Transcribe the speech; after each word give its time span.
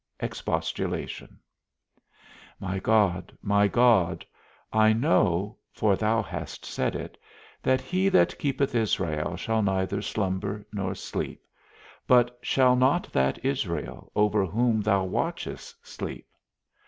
XV. 0.19 0.23
EXPOSTULATION. 0.25 1.37
My 2.59 2.79
God, 2.79 3.37
my 3.43 3.67
God, 3.67 4.25
I 4.73 4.93
know 4.93 5.57
(for 5.73 5.95
thou 5.95 6.23
hast 6.23 6.65
said 6.65 6.95
it) 6.95 7.19
that 7.61 7.81
he 7.81 8.09
that 8.09 8.39
keepeth 8.39 8.73
Israel 8.73 9.35
shall 9.37 9.61
neither 9.61 10.01
slumber 10.01 10.65
nor 10.73 10.95
sleep: 10.95 11.43
but 12.07 12.39
shall 12.41 12.75
not 12.75 13.13
that 13.13 13.45
Israel, 13.45 14.11
over 14.15 14.43
whom 14.43 14.81
thou 14.81 15.03
watchest, 15.03 15.75
sleep? 15.85 16.25